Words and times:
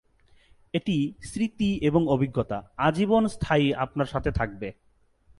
এটি 0.73 1.13
স্মৃতি 1.23 1.77
এবং 1.81 2.01
অভিজ্ঞতা 2.07 2.73
আজীবন 2.77 3.27
স্থায়ী 3.27 3.73
আপনার 3.73 4.05
সাথে 4.05 4.31
থাকবে। 4.31 4.71